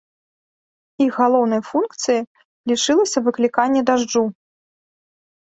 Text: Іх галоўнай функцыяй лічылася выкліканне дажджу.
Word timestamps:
Іх 1.05 1.11
галоўнай 1.23 1.61
функцыяй 1.71 2.21
лічылася 2.73 3.19
выкліканне 3.27 3.81
дажджу. 3.93 4.25